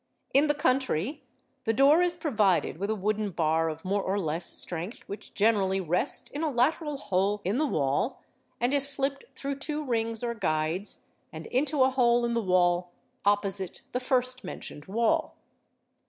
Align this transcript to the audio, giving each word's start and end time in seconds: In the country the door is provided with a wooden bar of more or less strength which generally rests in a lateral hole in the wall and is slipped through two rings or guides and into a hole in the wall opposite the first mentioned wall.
In 0.33 0.47
the 0.47 0.55
country 0.55 1.25
the 1.63 1.73
door 1.73 2.01
is 2.01 2.15
provided 2.17 2.77
with 2.79 2.89
a 2.89 2.95
wooden 2.95 3.29
bar 3.29 3.69
of 3.69 3.85
more 3.85 4.01
or 4.01 4.17
less 4.17 4.47
strength 4.47 5.03
which 5.07 5.35
generally 5.35 5.79
rests 5.79 6.31
in 6.31 6.41
a 6.41 6.49
lateral 6.49 6.97
hole 6.97 7.39
in 7.45 7.59
the 7.59 7.67
wall 7.67 8.23
and 8.59 8.73
is 8.73 8.89
slipped 8.89 9.25
through 9.37 9.59
two 9.59 9.85
rings 9.85 10.23
or 10.23 10.33
guides 10.33 11.05
and 11.31 11.45
into 11.45 11.83
a 11.83 11.91
hole 11.91 12.25
in 12.25 12.33
the 12.33 12.41
wall 12.41 12.93
opposite 13.25 13.81
the 13.91 13.99
first 13.99 14.43
mentioned 14.43 14.85
wall. 14.85 15.37